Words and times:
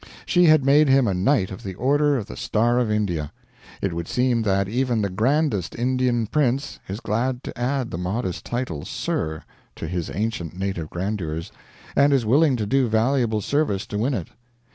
She 0.25 0.45
had 0.45 0.65
made 0.65 0.89
him 0.89 1.07
a 1.07 1.13
knight 1.13 1.51
of 1.51 1.61
the 1.61 1.75
order 1.75 2.17
of 2.17 2.25
the 2.25 2.35
Star 2.35 2.79
of 2.79 2.89
India. 2.89 3.31
It 3.83 3.93
would 3.93 4.07
seem 4.07 4.41
that 4.41 4.67
even 4.67 5.03
the 5.03 5.11
grandest 5.11 5.77
Indian 5.77 6.25
prince 6.25 6.79
is 6.89 6.99
glad 6.99 7.43
to 7.43 7.55
add 7.55 7.91
the 7.91 7.99
modest 7.99 8.43
title 8.43 8.83
"Sir" 8.83 9.43
to 9.75 9.87
his 9.87 10.09
ancient 10.09 10.57
native 10.57 10.89
grandeurs, 10.89 11.51
and 11.95 12.13
is 12.13 12.25
willing 12.25 12.55
to 12.55 12.65
do 12.65 12.87
valuable 12.87 13.41
service 13.41 13.85
to 13.85 13.99
win 13.99 14.15
it. 14.15 14.29